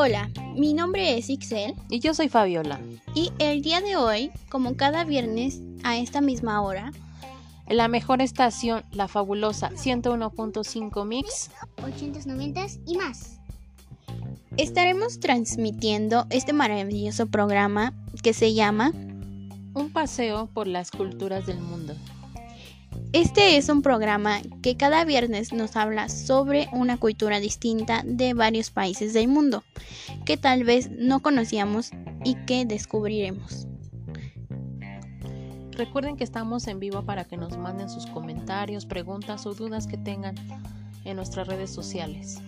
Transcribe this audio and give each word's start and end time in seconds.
Hola, 0.00 0.30
mi 0.54 0.74
nombre 0.74 1.18
es 1.18 1.28
Ixel 1.28 1.74
Y 1.90 1.98
yo 1.98 2.14
soy 2.14 2.28
Fabiola. 2.28 2.78
y 3.16 3.32
el 3.40 3.62
día 3.62 3.80
de 3.80 3.96
hoy, 3.96 4.30
como 4.48 4.76
cada 4.76 5.02
viernes 5.02 5.60
a 5.82 5.98
esta 5.98 6.20
misma 6.20 6.62
hora, 6.62 6.92
En 7.66 7.78
la 7.78 7.88
mejor 7.88 8.22
estación, 8.22 8.84
la 8.92 9.08
fabulosa 9.08 9.70
101.5 9.70 11.04
Mix. 11.04 11.50
890 11.84 12.66
y 12.86 12.96
más. 12.96 13.40
estaremos 14.56 15.18
transmitiendo 15.18 16.26
este 16.30 16.52
maravilloso 16.52 17.26
programa 17.26 17.92
que 18.22 18.34
se 18.34 18.54
llama 18.54 18.92
Un 19.74 19.90
paseo 19.92 20.46
por 20.54 20.68
las 20.68 20.92
culturas 20.92 21.44
del 21.44 21.58
mundo. 21.58 21.96
Este 23.12 23.56
es 23.56 23.68
un 23.70 23.80
programa 23.80 24.40
que 24.62 24.76
cada 24.76 25.04
viernes 25.04 25.52
nos 25.52 25.76
habla 25.76 26.10
sobre 26.10 26.68
una 26.72 26.98
cultura 26.98 27.40
distinta 27.40 28.02
de 28.04 28.34
varios 28.34 28.70
países 28.70 29.14
del 29.14 29.28
mundo 29.28 29.64
que 30.26 30.36
tal 30.36 30.64
vez 30.64 30.90
no 30.90 31.20
conocíamos 31.20 31.90
y 32.24 32.34
que 32.44 32.66
descubriremos. 32.66 33.66
Recuerden 35.72 36.16
que 36.16 36.24
estamos 36.24 36.66
en 36.66 36.80
vivo 36.80 37.02
para 37.04 37.24
que 37.24 37.36
nos 37.36 37.56
manden 37.56 37.88
sus 37.88 38.04
comentarios, 38.06 38.84
preguntas 38.84 39.46
o 39.46 39.54
dudas 39.54 39.86
que 39.86 39.96
tengan 39.96 40.34
en 41.04 41.16
nuestras 41.16 41.46
redes 41.46 41.70
sociales. 41.70 42.38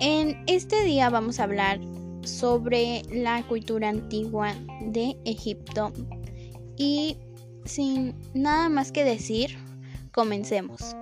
En 0.00 0.42
este 0.46 0.82
día 0.84 1.10
vamos 1.10 1.38
a 1.38 1.44
hablar 1.44 1.78
sobre 2.24 3.02
la 3.12 3.42
cultura 3.46 3.90
antigua 3.90 4.54
de 4.80 5.16
Egipto 5.24 5.92
y 6.76 7.18
sin 7.70 8.14
nada 8.34 8.68
más 8.68 8.92
que 8.92 9.04
decir, 9.04 9.56
comencemos. 10.12 10.96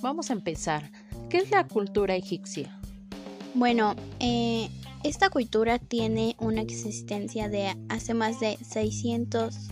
Vamos 0.00 0.30
a 0.30 0.32
empezar. 0.32 0.90
¿Qué 1.28 1.38
es 1.38 1.50
la 1.50 1.66
cultura 1.66 2.14
egipcia? 2.14 2.80
Bueno, 3.54 3.96
eh, 4.20 4.70
esta 5.02 5.28
cultura 5.28 5.78
tiene 5.78 6.36
una 6.38 6.62
existencia 6.62 7.48
de 7.48 7.74
hace 7.88 8.14
más 8.14 8.40
de 8.40 8.56
600 8.62 9.68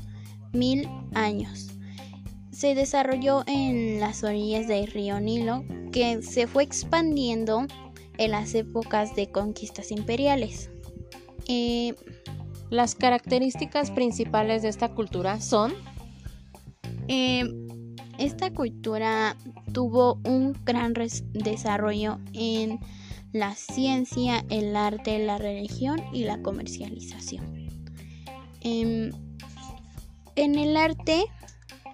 mil 0.52 0.88
años. 1.14 1.68
Se 2.50 2.74
desarrolló 2.74 3.44
en 3.46 4.00
las 4.00 4.24
orillas 4.24 4.66
del 4.66 4.88
río 4.88 5.20
Nilo, 5.20 5.64
que 5.92 6.22
se 6.22 6.46
fue 6.46 6.64
expandiendo 6.64 7.66
en 8.18 8.32
las 8.32 8.54
épocas 8.54 9.14
de 9.14 9.30
conquistas 9.30 9.92
imperiales. 9.92 10.70
Eh, 11.46 11.94
Las 12.70 12.94
características 12.94 13.90
principales 13.90 14.62
de 14.62 14.68
esta 14.68 14.90
cultura 14.90 15.40
son 15.40 15.72
eh, 17.08 17.44
esta 18.18 18.52
cultura 18.52 19.36
tuvo 19.72 20.20
un 20.24 20.56
gran 20.64 20.92
desarrollo 21.32 22.18
en 22.32 22.80
la 23.32 23.54
ciencia, 23.54 24.44
el 24.50 24.74
arte, 24.74 25.18
la 25.24 25.38
religión 25.38 26.02
y 26.12 26.24
la 26.24 26.42
comercialización. 26.42 27.68
Em, 28.60 29.12
en 30.34 30.58
el 30.58 30.76
arte, 30.76 31.24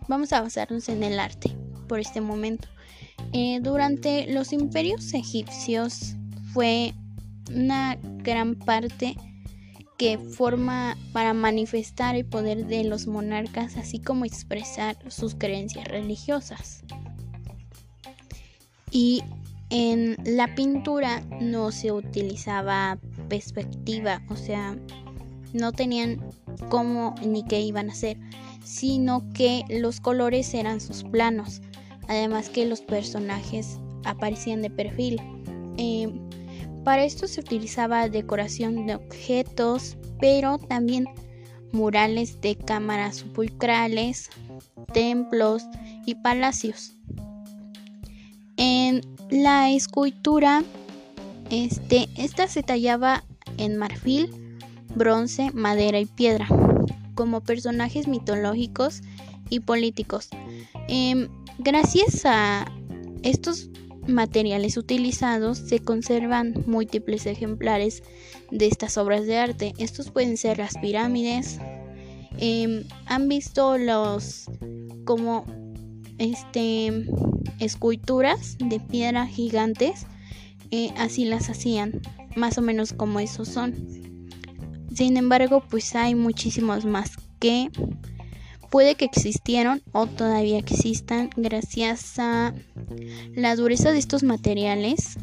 vamos 0.09 0.33
a 0.33 0.41
basarnos 0.41 0.89
en 0.89 1.03
el 1.03 1.21
arte 1.21 1.57
por 1.89 2.01
este 2.01 2.21
momento. 2.21 2.69
Eh, 3.33 3.61
durante 3.61 4.27
los 4.33 4.53
imperios 4.53 5.13
egipcios 5.13 6.15
fue 6.53 6.95
una 7.55 7.99
gran 8.03 8.55
parte 8.55 9.17
que 9.97 10.19
forma 10.19 10.97
para 11.13 11.35
manifestar 11.35 12.17
el 12.17 12.25
poder 12.25 12.67
de 12.67 12.85
los 12.85 13.07
monarcas, 13.07 13.77
así 13.77 13.99
como 14.01 14.25
expresar 14.25 14.97
sus 15.09 15.35
creencias 15.35 15.87
religiosas. 15.87 16.83
Y 18.91 19.23
en 19.71 20.17
la 20.25 20.55
pintura 20.55 21.21
no 21.41 21.73
se 21.73 21.93
utilizaba 21.93 22.99
perspectiva, 23.29 24.23
o 24.29 24.37
sea, 24.37 24.77
no 25.53 25.73
tenían 25.73 26.21
cómo 26.69 27.15
ni 27.25 27.45
qué 27.45 27.61
iban 27.61 27.89
a 27.89 27.93
hacer, 27.93 28.19
sino 28.65 29.33
que 29.33 29.65
los 29.69 30.01
colores 30.01 30.53
eran 30.55 30.81
sus 30.81 31.05
planos, 31.05 31.63
además 32.09 32.49
que 32.49 32.67
los 32.67 32.83
personajes 32.83 33.79
aparecían 34.05 34.63
de 34.63 34.71
perfil. 34.71 35.21
Eh, 35.77 36.09
para 36.85 37.05
esto 37.05 37.27
se 37.27 37.41
utilizaba 37.41 38.09
decoración 38.09 38.87
de 38.87 38.95
objetos, 38.95 39.97
pero 40.21 40.59
también 40.59 41.07
murales 41.73 42.41
de 42.41 42.57
cámaras 42.57 43.17
sepulcrales, 43.17 44.31
templos 44.93 45.65
y 46.07 46.15
palacios. 46.15 46.93
En 48.57 49.01
la 49.31 49.71
escultura, 49.71 50.63
este, 51.51 52.09
esta 52.17 52.47
se 52.47 52.63
tallaba 52.63 53.25
en 53.57 53.77
marfil, 53.77 54.31
bronce, 54.95 55.51
madera 55.53 55.99
y 55.99 56.07
piedra, 56.07 56.47
como 57.15 57.41
personajes 57.41 58.07
mitológicos 58.07 59.03
y 59.51 59.61
políticos. 59.61 60.29
Em, 60.89 61.29
gracias 61.59 62.25
a 62.25 62.71
estos 63.23 63.71
materiales 64.07 64.77
utilizados 64.77 65.59
se 65.59 65.79
conservan 65.79 66.55
múltiples 66.67 67.27
ejemplares 67.27 68.03
de 68.51 68.67
estas 68.67 68.97
obras 68.99 69.27
de 69.27 69.37
arte. 69.37 69.73
Estos 69.79 70.11
pueden 70.11 70.37
ser 70.37 70.59
las 70.59 70.77
pirámides. 70.79 71.59
em, 72.39 72.85
Han 73.07 73.29
visto 73.29 73.79
los 73.79 74.47
como 75.05 75.45
este 76.19 77.07
esculturas 77.61 78.57
de 78.59 78.81
piedra 78.81 79.27
gigantes. 79.27 80.07
Eh, 80.71 80.93
así 80.97 81.25
las 81.25 81.51
hacían, 81.51 82.01
más 82.37 82.59
o 82.59 82.63
menos 82.63 82.93
como 82.93 83.21
esos 83.21 83.49
son. 83.49 83.75
Sin 84.95 85.17
embargo, 85.17 85.63
pues 85.69 85.95
hay 85.95 86.15
muchísimos 86.15 86.85
más 86.85 87.13
que 87.39 87.71
puede 88.75 88.97
que 88.97 89.05
existieron 89.05 89.85
o 89.93 90.09
todavía 90.09 90.59
existan 90.59 91.31
gracias 91.37 92.19
a 92.19 92.53
la 93.33 93.55
dureza 93.55 93.93
de 93.93 93.99
estos 93.99 94.25
materiales 94.25 95.17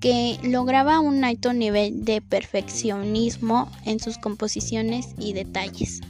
que 0.00 0.38
lograba 0.42 1.00
un 1.00 1.24
alto 1.24 1.52
nivel 1.52 2.06
de 2.06 2.22
perfeccionismo 2.22 3.70
en 3.84 4.00
sus 4.00 4.16
composiciones 4.16 5.08
y 5.18 5.34
detalles. 5.34 6.00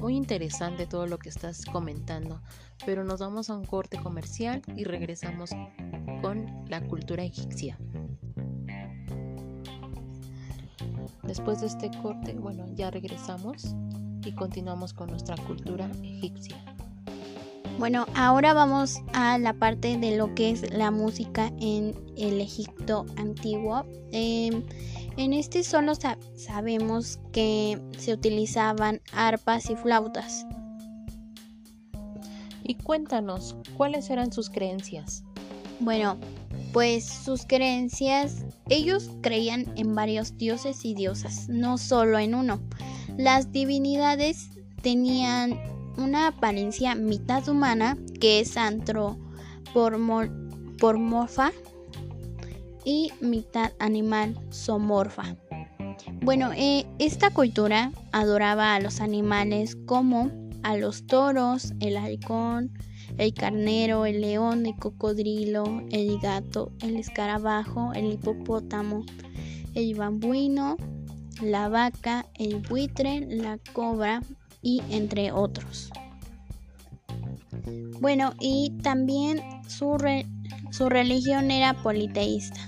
Muy 0.00 0.14
interesante 0.16 0.86
todo 0.86 1.06
lo 1.06 1.16
que 1.18 1.30
estás 1.30 1.64
comentando, 1.64 2.42
pero 2.84 3.04
nos 3.04 3.20
vamos 3.20 3.48
a 3.48 3.56
un 3.56 3.64
corte 3.64 3.96
comercial 3.96 4.60
y 4.76 4.84
regresamos 4.84 5.48
con 6.20 6.44
la 6.68 6.82
cultura 6.82 7.24
egipcia. 7.24 7.78
Después 11.26 11.60
de 11.60 11.66
este 11.66 11.90
corte, 12.02 12.32
bueno, 12.34 12.64
ya 12.74 12.90
regresamos 12.90 13.74
y 14.24 14.32
continuamos 14.32 14.92
con 14.92 15.10
nuestra 15.10 15.36
cultura 15.36 15.90
egipcia. 16.02 16.56
Bueno, 17.78 18.06
ahora 18.14 18.54
vamos 18.54 19.00
a 19.12 19.36
la 19.38 19.52
parte 19.52 19.98
de 19.98 20.16
lo 20.16 20.34
que 20.34 20.50
es 20.50 20.72
la 20.72 20.90
música 20.90 21.52
en 21.60 21.94
el 22.16 22.40
Egipto 22.40 23.04
antiguo. 23.16 23.84
Eh, 24.12 24.62
en 25.18 25.32
este 25.34 25.62
solo 25.62 25.94
sa- 25.94 26.16
sabemos 26.34 27.18
que 27.32 27.78
se 27.98 28.14
utilizaban 28.14 29.00
arpas 29.12 29.68
y 29.68 29.76
flautas. 29.76 30.46
Y 32.62 32.74
cuéntanos, 32.76 33.56
¿cuáles 33.76 34.08
eran 34.10 34.32
sus 34.32 34.48
creencias? 34.48 35.22
Bueno, 35.80 36.16
pues 36.72 37.04
sus 37.04 37.44
creencias, 37.46 38.44
ellos 38.68 39.10
creían 39.22 39.72
en 39.76 39.94
varios 39.94 40.36
dioses 40.36 40.84
y 40.84 40.94
diosas, 40.94 41.48
no 41.48 41.78
solo 41.78 42.18
en 42.18 42.34
uno. 42.34 42.60
Las 43.16 43.52
divinidades 43.52 44.50
tenían 44.82 45.58
una 45.96 46.26
apariencia 46.28 46.94
mitad 46.94 47.48
humana, 47.48 47.98
que 48.20 48.40
es 48.40 48.56
antropomorfa, 48.56 51.52
y 52.84 53.10
mitad 53.20 53.72
animal, 53.80 54.38
somorfa. 54.50 55.34
Bueno, 56.22 56.52
eh, 56.54 56.86
esta 56.98 57.30
cultura 57.30 57.90
adoraba 58.12 58.74
a 58.74 58.80
los 58.80 59.00
animales 59.00 59.76
como 59.86 60.30
a 60.62 60.76
los 60.76 61.06
toros, 61.06 61.72
el 61.80 61.96
halcón, 61.96 62.72
el 63.18 63.32
carnero, 63.34 64.06
el 64.06 64.20
león, 64.20 64.66
el 64.66 64.76
cocodrilo, 64.76 65.82
el 65.90 66.18
gato, 66.18 66.72
el 66.80 66.96
escarabajo, 66.96 67.92
el 67.94 68.12
hipopótamo, 68.12 69.04
el 69.74 69.94
bambuino, 69.94 70.76
la 71.40 71.68
vaca, 71.68 72.26
el 72.34 72.56
buitre, 72.56 73.20
la 73.20 73.58
cobra 73.72 74.22
y 74.62 74.82
entre 74.90 75.32
otros. 75.32 75.90
Bueno, 78.00 78.34
y 78.40 78.72
también 78.82 79.40
su, 79.68 79.96
su 80.70 80.88
religión 80.88 81.50
era 81.50 81.74
politeísta. 81.82 82.60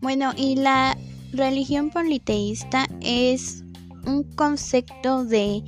Bueno, 0.00 0.32
y 0.36 0.56
la 0.56 0.96
religión 1.32 1.90
politeísta 1.90 2.86
es 3.00 3.64
un 4.06 4.22
concepto 4.34 5.24
de 5.24 5.62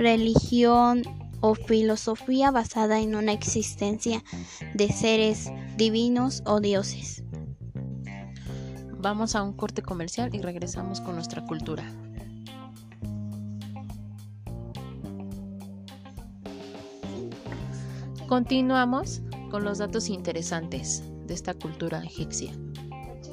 religión 0.00 1.02
o 1.40 1.54
filosofía 1.54 2.50
basada 2.50 3.00
en 3.00 3.14
una 3.14 3.32
existencia 3.32 4.22
de 4.74 4.88
seres 4.88 5.50
divinos 5.76 6.42
o 6.46 6.60
dioses. 6.60 7.22
Vamos 8.98 9.34
a 9.34 9.42
un 9.42 9.52
corte 9.52 9.82
comercial 9.82 10.34
y 10.34 10.40
regresamos 10.40 11.00
con 11.00 11.14
nuestra 11.14 11.44
cultura. 11.46 11.84
Continuamos 18.26 19.22
con 19.50 19.64
los 19.64 19.78
datos 19.78 20.08
interesantes 20.08 21.02
de 21.26 21.34
esta 21.34 21.54
cultura 21.54 22.02
egipcia. 22.04 22.52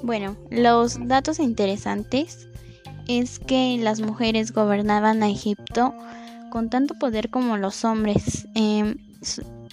Bueno, 0.04 0.36
los 0.50 0.98
datos 1.08 1.40
interesantes 1.40 2.48
es 3.08 3.40
que 3.40 3.78
las 3.80 4.00
mujeres 4.02 4.52
gobernaban 4.52 5.24
a 5.24 5.30
Egipto 5.30 5.94
con 6.58 6.72
tanto 6.72 6.96
poder 6.96 7.30
como 7.30 7.56
los 7.56 7.86
hombres. 7.86 8.48
Em, 8.56 8.96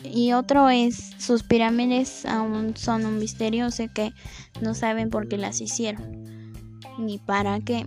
y 0.04 0.34
otro 0.34 0.68
es, 0.68 1.14
sus 1.16 1.42
pirámides 1.42 2.26
aún 2.26 2.76
son 2.76 3.06
un 3.06 3.18
misterio, 3.18 3.70
sé 3.70 3.88
que 3.88 4.12
no 4.60 4.74
saben 4.74 5.08
por 5.08 5.26
qué 5.26 5.38
las 5.38 5.62
hicieron, 5.62 6.52
ni 6.98 7.16
para 7.16 7.58
qué. 7.60 7.86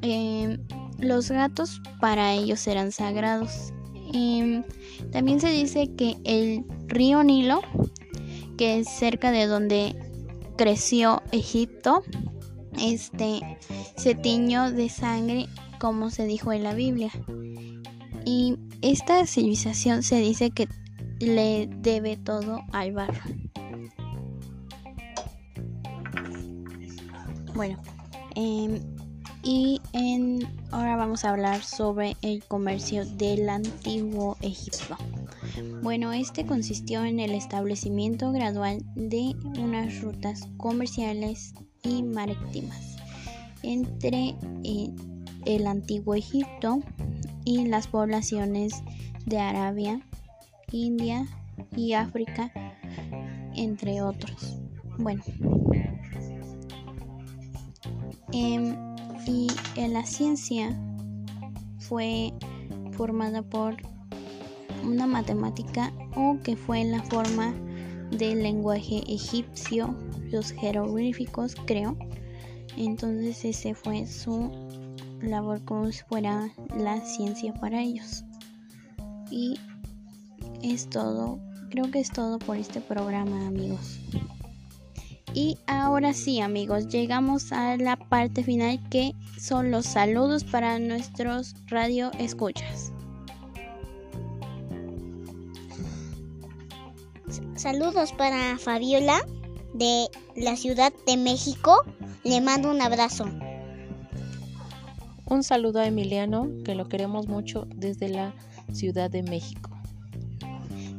Em, 0.00 0.58
los 0.98 1.30
gatos 1.30 1.80
para 2.00 2.32
ellos 2.32 2.66
eran 2.66 2.90
sagrados. 2.90 3.72
Em, 4.12 4.64
también 5.12 5.40
se 5.40 5.52
dice 5.52 5.94
que 5.94 6.16
el 6.24 6.64
río 6.88 7.22
Nilo, 7.22 7.60
que 8.58 8.80
es 8.80 8.88
cerca 8.88 9.30
de 9.30 9.46
donde 9.46 9.94
creció 10.58 11.22
Egipto, 11.30 12.02
este 12.76 13.40
se 13.96 14.16
tiñó 14.16 14.72
de 14.72 14.88
sangre 14.88 15.46
como 15.78 16.10
se 16.10 16.26
dijo 16.26 16.52
en 16.52 16.64
la 16.64 16.74
Biblia. 16.74 17.12
Y 18.24 18.56
esta 18.82 19.26
civilización 19.26 20.02
se 20.02 20.16
dice 20.16 20.50
que 20.50 20.68
le 21.20 21.68
debe 21.68 22.16
todo 22.16 22.60
al 22.72 22.92
barro. 22.92 23.22
Bueno, 27.54 27.78
em, 28.34 28.80
y 29.42 29.80
en, 29.92 30.40
ahora 30.70 30.96
vamos 30.96 31.24
a 31.24 31.30
hablar 31.30 31.62
sobre 31.62 32.16
el 32.22 32.44
comercio 32.44 33.04
del 33.04 33.48
antiguo 33.48 34.36
Egipto. 34.40 34.96
Bueno, 35.82 36.12
este 36.12 36.46
consistió 36.46 37.04
en 37.04 37.20
el 37.20 37.32
establecimiento 37.32 38.32
gradual 38.32 38.82
de 38.94 39.34
unas 39.58 40.00
rutas 40.00 40.48
comerciales 40.56 41.54
y 41.82 42.02
marítimas 42.02 42.96
entre 43.62 44.36
eh, 44.64 44.90
el 45.44 45.66
antiguo 45.66 46.14
Egipto 46.14 46.80
y 47.44 47.66
las 47.66 47.86
poblaciones 47.86 48.82
de 49.26 49.38
Arabia, 49.38 50.00
India 50.70 51.26
y 51.76 51.92
África, 51.94 52.52
entre 53.54 54.02
otros. 54.02 54.58
Bueno, 54.98 55.22
em, 58.32 58.76
y 59.26 59.48
en 59.76 59.92
la 59.92 60.04
ciencia 60.04 60.78
fue 61.78 62.32
formada 62.92 63.42
por 63.42 63.76
una 64.84 65.06
matemática 65.06 65.92
o 66.16 66.38
que 66.42 66.56
fue 66.56 66.80
en 66.80 66.92
la 66.92 67.02
forma 67.04 67.54
del 68.10 68.42
lenguaje 68.42 69.02
egipcio, 69.08 69.94
los 70.30 70.52
jeroglíficos, 70.52 71.54
creo. 71.66 71.96
Entonces 72.76 73.44
ese 73.44 73.74
fue 73.74 74.06
su 74.06 74.50
labor 75.22 75.64
como 75.64 75.90
si 75.90 76.02
fuera 76.02 76.50
la 76.76 77.00
ciencia 77.00 77.54
para 77.54 77.80
ellos. 77.80 78.24
Y 79.30 79.58
es 80.62 80.88
todo, 80.88 81.38
creo 81.70 81.90
que 81.90 82.00
es 82.00 82.10
todo 82.10 82.38
por 82.38 82.56
este 82.56 82.80
programa 82.80 83.46
amigos. 83.46 83.98
Y 85.34 85.56
ahora 85.66 86.12
sí 86.12 86.40
amigos, 86.40 86.88
llegamos 86.88 87.52
a 87.52 87.76
la 87.78 87.96
parte 87.96 88.44
final 88.44 88.78
que 88.90 89.14
son 89.40 89.70
los 89.70 89.86
saludos 89.86 90.44
para 90.44 90.78
nuestros 90.78 91.54
radio 91.68 92.10
escuchas. 92.18 92.92
Saludos 97.54 98.12
para 98.12 98.58
Fabiola 98.58 99.24
de 99.72 100.08
la 100.36 100.56
Ciudad 100.56 100.92
de 101.06 101.16
México. 101.16 101.82
Le 102.24 102.40
mando 102.40 102.70
un 102.70 102.82
abrazo. 102.82 103.24
Un 105.32 105.44
saludo 105.44 105.80
a 105.80 105.86
Emiliano, 105.86 106.46
que 106.62 106.74
lo 106.74 106.90
queremos 106.90 107.26
mucho 107.26 107.66
desde 107.74 108.10
la 108.10 108.34
Ciudad 108.70 109.10
de 109.10 109.22
México. 109.22 109.70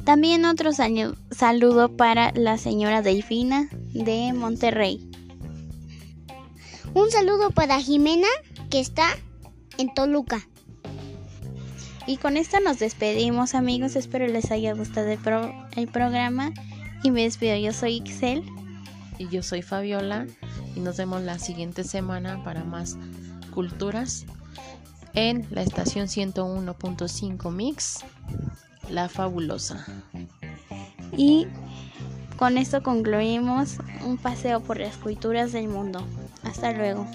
También 0.05 0.43
otro 0.45 0.71
saludo 0.73 1.95
para 1.95 2.31
la 2.31 2.57
señora 2.57 3.03
Delfina 3.03 3.69
de 3.93 4.33
Monterrey. 4.33 5.07
Un 6.95 7.11
saludo 7.11 7.51
para 7.51 7.79
Jimena, 7.79 8.27
que 8.71 8.79
está 8.79 9.05
en 9.77 9.93
Toluca. 9.93 10.47
Y 12.07 12.17
con 12.17 12.35
esto 12.35 12.59
nos 12.59 12.79
despedimos 12.79 13.53
amigos, 13.53 13.95
espero 13.95 14.25
les 14.25 14.49
haya 14.49 14.73
gustado 14.73 15.11
el, 15.11 15.19
el 15.75 15.87
programa 15.89 16.51
y 17.03 17.11
me 17.11 17.21
despido, 17.21 17.55
yo 17.57 17.71
soy 17.71 17.97
Ixel. 17.97 18.43
Y 19.19 19.27
yo 19.27 19.43
soy 19.43 19.61
Fabiola 19.61 20.25
y 20.75 20.79
nos 20.79 20.97
vemos 20.97 21.21
la 21.21 21.37
siguiente 21.37 21.83
semana 21.83 22.43
para 22.43 22.63
más 22.63 22.97
culturas 23.53 24.25
en 25.13 25.45
la 25.51 25.61
estación 25.61 26.07
101.5 26.07 27.51
Mix, 27.51 27.99
La 28.89 29.09
Fabulosa. 29.09 29.85
Y 31.15 31.47
con 32.37 32.57
esto 32.57 32.81
concluimos 32.81 33.77
un 34.05 34.17
paseo 34.17 34.61
por 34.61 34.79
las 34.79 34.97
culturas 34.97 35.51
del 35.51 35.67
mundo. 35.67 36.05
Hasta 36.43 36.73
luego. 36.73 37.05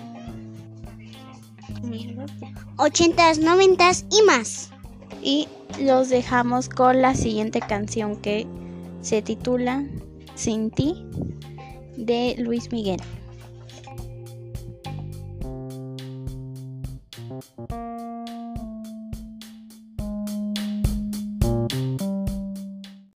80s, 2.76 3.40
90s 3.40 4.06
y 4.10 4.22
más. 4.22 4.70
Y 5.22 5.48
los 5.80 6.08
dejamos 6.08 6.68
con 6.68 7.02
la 7.02 7.14
siguiente 7.14 7.60
canción 7.60 8.16
que 8.16 8.46
se 9.00 9.22
titula 9.22 9.84
Sin 10.34 10.70
ti 10.70 11.04
de 11.96 12.36
Luis 12.38 12.70
Miguel. 12.70 13.00